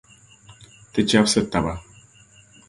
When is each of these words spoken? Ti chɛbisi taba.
Ti 0.91 1.01
chɛbisi 1.09 1.41
taba. 1.51 1.73